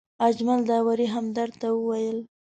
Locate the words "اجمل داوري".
0.27-1.07